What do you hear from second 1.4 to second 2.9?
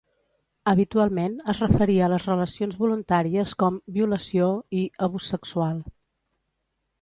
es referia a les relacions